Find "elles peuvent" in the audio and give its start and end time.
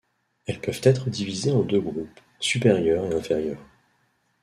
0.47-0.81